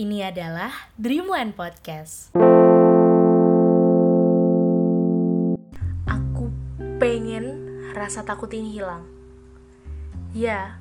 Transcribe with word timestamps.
Ini 0.00 0.32
adalah 0.32 0.72
Dreamland 0.96 1.52
Podcast. 1.60 2.32
Aku 6.08 6.48
pengen 6.96 7.44
rasa 7.92 8.24
takut 8.24 8.48
ini 8.56 8.80
hilang. 8.80 9.04
Ya, 10.32 10.80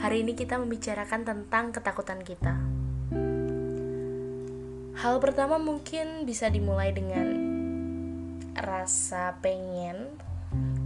hari 0.00 0.24
ini 0.24 0.32
kita 0.32 0.56
membicarakan 0.56 1.28
tentang 1.28 1.76
ketakutan 1.76 2.24
kita. 2.24 2.56
Hal 5.04 5.20
pertama 5.20 5.60
mungkin 5.60 6.24
bisa 6.24 6.48
dimulai 6.48 6.96
dengan 6.96 7.28
rasa 8.56 9.36
pengen 9.44 10.16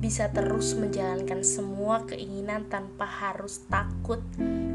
bisa 0.03 0.27
terus 0.35 0.75
menjalankan 0.75 1.47
semua 1.47 2.03
keinginan 2.03 2.67
tanpa 2.67 3.07
harus 3.07 3.63
takut 3.71 4.27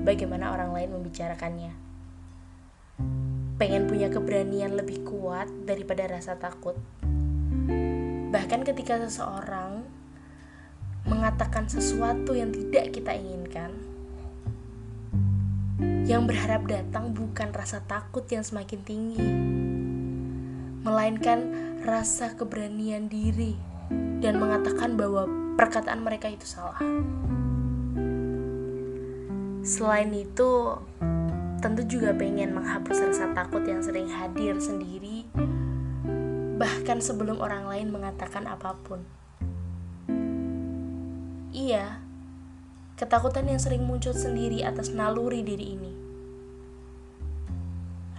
bagaimana 0.08 0.55
orang 0.55 0.72
lain 0.72 0.95
membicarakannya. 0.95 1.93
Pengen 3.62 3.85
punya 3.85 4.09
keberanian 4.09 4.73
lebih 4.73 5.05
kuat 5.05 5.45
daripada 5.70 6.09
rasa 6.09 6.35
takut. 6.38 6.73
Bahkan 8.34 8.66
ketika 8.66 8.98
seseorang 8.98 9.85
mengatakan 11.05 11.70
sesuatu 11.70 12.34
yang 12.34 12.49
tidak 12.49 12.95
kita 12.95 13.13
inginkan, 13.13 13.71
yang 16.03 16.26
berharap 16.27 16.66
datang 16.67 17.13
bukan 17.13 17.53
rasa 17.53 17.79
takut 17.85 18.26
yang 18.27 18.43
semakin 18.43 18.81
tinggi, 18.81 19.29
melainkan 20.84 21.40
rasa 21.85 22.35
keberanian 22.35 23.07
diri 23.07 23.55
dan 24.20 24.40
mengatakan 24.40 24.95
bahwa 24.99 25.27
perkataan 25.55 26.01
mereka 26.01 26.31
itu 26.31 26.48
salah. 26.48 26.79
Selain 29.63 30.12
itu, 30.12 30.76
tentu 31.64 31.88
juga 31.88 32.12
pengen 32.12 32.52
menghapus 32.52 33.08
rasa 33.08 33.32
takut 33.32 33.64
yang 33.64 33.80
sering 33.80 34.12
hadir 34.12 34.60
sendiri, 34.60 35.24
bahkan 36.60 37.00
sebelum 37.00 37.40
orang 37.40 37.72
lain 37.72 37.88
mengatakan 37.88 38.52
apa 38.52 38.76
pun. 38.84 39.00
Iya, 41.56 42.04
ketakutan 43.00 43.48
yang 43.48 43.64
sering 43.64 43.88
muncul 43.88 44.12
sendiri 44.12 44.60
atas 44.68 44.91
naluri 44.91 45.40
diri 45.40 45.80
ini. 45.80 45.94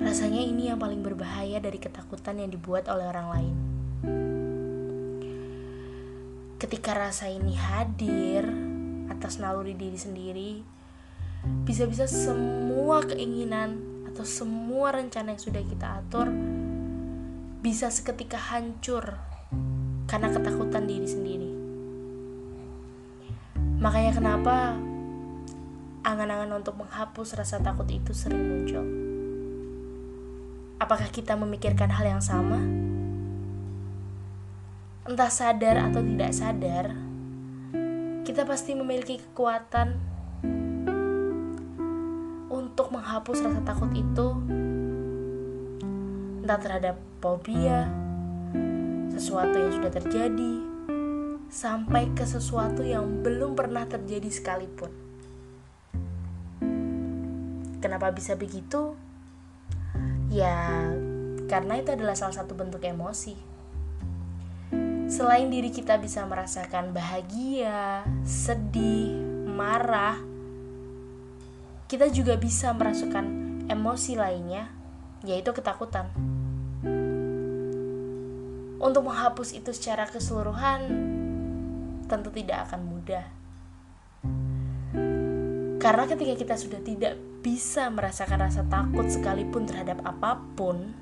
Rasanya 0.00 0.41
ini 0.41 0.72
yang 0.72 0.81
paling 0.81 1.05
berbahaya 1.05 1.61
dari 1.61 1.77
ketakutan 1.77 2.41
yang 2.41 2.48
dibuat 2.48 2.89
oleh 2.89 3.05
orang 3.05 3.28
lain. 3.28 3.56
Ketika 6.56 6.97
rasa 6.97 7.28
ini 7.28 7.53
hadir 7.61 8.48
atas 9.12 9.37
naluri 9.37 9.77
diri 9.77 10.00
sendiri, 10.00 10.53
bisa-bisa 11.64 12.09
semua 12.09 13.05
keinginan 13.05 13.81
atau 14.09 14.23
semua 14.23 14.95
rencana 14.95 15.34
yang 15.34 15.42
sudah 15.42 15.62
kita 15.64 16.00
atur 16.00 16.28
bisa 17.64 17.89
seketika 17.89 18.37
hancur 18.37 19.17
karena 20.05 20.28
ketakutan 20.28 20.84
diri 20.84 21.09
sendiri. 21.09 21.53
Makanya 23.81 24.12
kenapa 24.12 24.77
angan-angan 26.05 26.61
untuk 26.61 26.77
menghapus 26.77 27.41
rasa 27.41 27.65
takut 27.65 27.89
itu 27.89 28.12
sering 28.12 28.45
muncul. 28.45 28.84
Apakah 30.77 31.09
kita 31.09 31.33
memikirkan 31.41 31.89
hal 31.89 32.05
yang 32.05 32.20
sama? 32.20 32.61
Entah 35.09 35.33
sadar 35.33 35.81
atau 35.89 36.05
tidak 36.05 36.33
sadar, 36.37 36.87
kita 38.28 38.45
pasti 38.45 38.77
memiliki 38.77 39.20
kekuatan 39.20 40.13
menghapus 43.14 43.46
rasa 43.46 43.62
takut 43.62 43.94
itu 43.94 44.28
entah 46.42 46.58
terhadap 46.58 46.98
fobia, 47.22 47.86
sesuatu 49.14 49.54
yang 49.54 49.70
sudah 49.70 49.86
terjadi, 49.94 50.54
sampai 51.47 52.10
ke 52.10 52.26
sesuatu 52.26 52.82
yang 52.82 53.22
belum 53.22 53.54
pernah 53.54 53.86
terjadi 53.86 54.26
sekalipun. 54.34 54.91
Kenapa 57.78 58.10
bisa 58.10 58.34
begitu? 58.34 58.98
Ya, 60.34 60.91
karena 61.47 61.78
itu 61.78 61.94
adalah 61.94 62.19
salah 62.19 62.34
satu 62.34 62.58
bentuk 62.58 62.82
emosi. 62.82 63.38
Selain 65.06 65.47
diri 65.54 65.70
kita 65.70 66.03
bisa 66.03 66.26
merasakan 66.26 66.91
bahagia, 66.91 68.03
sedih, 68.26 69.14
marah, 69.47 70.34
kita 71.94 72.10
juga 72.10 72.34
bisa 72.34 72.75
merasakan 72.75 73.55
emosi 73.71 74.19
lainnya, 74.19 74.66
yaitu 75.22 75.55
ketakutan. 75.55 76.10
Untuk 78.82 79.06
menghapus 79.06 79.55
itu 79.55 79.71
secara 79.71 80.10
keseluruhan, 80.10 80.91
tentu 82.10 82.34
tidak 82.34 82.66
akan 82.66 82.81
mudah. 82.83 83.22
Karena 85.78 86.04
ketika 86.10 86.34
kita 86.34 86.54
sudah 86.59 86.83
tidak 86.83 87.15
bisa 87.47 87.87
merasakan 87.94 88.43
rasa 88.43 88.66
takut 88.66 89.06
sekalipun 89.06 89.62
terhadap 89.62 90.03
apa 90.03 90.43
pun, 90.59 90.99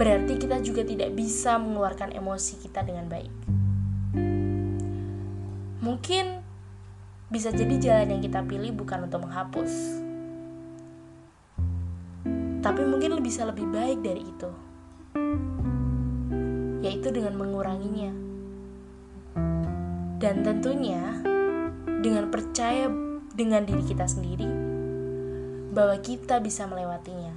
berarti 0.00 0.40
kita 0.40 0.64
juga 0.64 0.80
tidak 0.80 1.12
bisa 1.12 1.60
mengeluarkan 1.60 2.16
emosi 2.16 2.56
kita 2.56 2.80
dengan 2.80 3.12
baik. 3.12 3.34
Mungkin 5.84 6.33
bisa 7.32 7.50
jadi 7.50 7.76
jalan 7.80 8.18
yang 8.18 8.22
kita 8.22 8.40
pilih 8.44 8.72
bukan 8.76 9.08
untuk 9.08 9.24
menghapus, 9.24 9.72
tapi 12.60 12.82
mungkin 12.84 13.20
bisa 13.24 13.48
lebih 13.48 13.64
baik 13.72 14.04
dari 14.04 14.22
itu, 14.22 14.50
yaitu 16.84 17.08
dengan 17.08 17.40
menguranginya, 17.40 18.12
dan 20.20 20.44
tentunya 20.44 21.02
dengan 22.04 22.28
percaya 22.28 22.92
dengan 23.32 23.64
diri 23.64 23.82
kita 23.82 24.04
sendiri 24.04 24.46
bahwa 25.74 25.96
kita 26.04 26.38
bisa 26.38 26.68
melewatinya. 26.68 27.34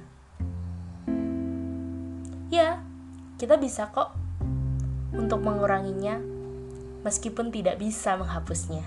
Ya, 2.48 2.80
kita 3.36 3.56
bisa 3.60 3.90
kok 3.92 4.12
untuk 5.12 5.40
menguranginya, 5.44 6.20
meskipun 7.04 7.52
tidak 7.52 7.80
bisa 7.80 8.16
menghapusnya. 8.16 8.84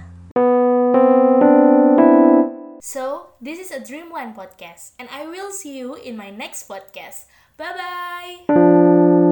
So, 2.82 3.32
this 3.40 3.60
is 3.60 3.72
a 3.72 3.80
Dreamland 3.80 4.36
podcast, 4.36 4.92
and 5.00 5.08
I 5.14 5.26
will 5.26 5.52
see 5.52 5.78
you 5.78 5.96
in 5.96 6.18
my 6.18 6.30
next 6.30 6.68
podcast. 6.68 7.26
Bye 7.58 7.74
bye! 7.78 9.31